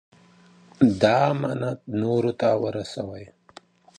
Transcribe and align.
دا 1.01 1.17
امانت 1.31 1.79
نورو 2.01 2.31
ته 2.39 2.49
ورسوئ. 2.63 3.25